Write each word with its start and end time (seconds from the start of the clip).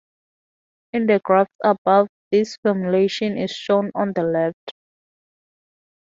In 0.93 1.05
the 1.05 1.21
graphs 1.23 1.53
above, 1.63 2.07
this 2.31 2.57
formulation 2.63 3.37
is 3.37 3.51
shown 3.51 3.91
on 3.93 4.13
the 4.13 4.23
left. 4.23 4.73